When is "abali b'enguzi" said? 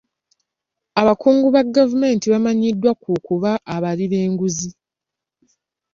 3.75-4.69